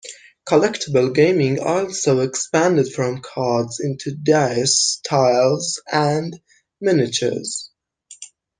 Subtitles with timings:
[0.49, 6.41] Collectible gaming also expanded from cards into dice, tiles, and
[6.81, 7.69] miniatures.